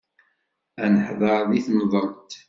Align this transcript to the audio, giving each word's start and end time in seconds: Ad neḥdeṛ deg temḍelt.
Ad 0.83 0.89
neḥdeṛ 0.93 1.39
deg 1.51 1.63
temḍelt. 1.65 2.31